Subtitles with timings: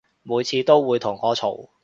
[0.23, 1.69] 每次都會同我嘈